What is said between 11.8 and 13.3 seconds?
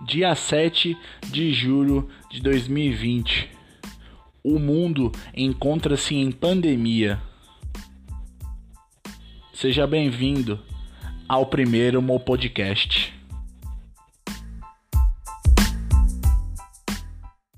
Mo Podcast.